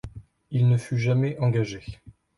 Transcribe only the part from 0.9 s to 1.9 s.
jamais engagé.